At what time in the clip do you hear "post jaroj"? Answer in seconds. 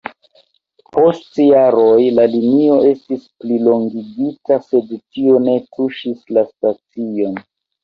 0.95-2.05